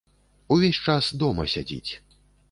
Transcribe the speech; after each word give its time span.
Увесь 0.53 0.79
час 0.87 1.09
дома 1.23 1.45
сядзяць. 1.53 1.91